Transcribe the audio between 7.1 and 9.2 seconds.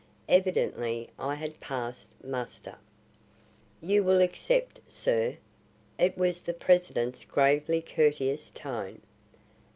gravely courteous tone.